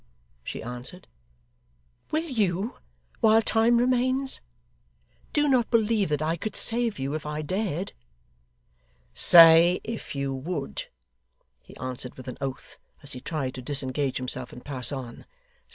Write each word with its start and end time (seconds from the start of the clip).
she 0.43 0.63
answered. 0.63 1.07
'Will 2.09 2.23
you, 2.27 2.77
while 3.19 3.39
time 3.39 3.77
remains? 3.77 4.41
Do 5.31 5.47
not 5.47 5.69
believe 5.69 6.09
that 6.09 6.23
I 6.23 6.37
could 6.37 6.55
save 6.55 6.97
you, 6.97 7.13
if 7.13 7.23
I 7.23 7.43
dared.' 7.43 7.93
'Say 9.13 9.79
if 9.83 10.15
you 10.15 10.33
would,' 10.33 10.85
he 11.61 11.77
answered 11.77 12.15
with 12.15 12.27
an 12.27 12.39
oath, 12.41 12.79
as 13.03 13.13
he 13.13 13.21
tried 13.21 13.53
to 13.53 13.61
disengage 13.61 14.17
himself 14.17 14.51
and 14.51 14.65
pass 14.65 14.91
on. 14.91 15.27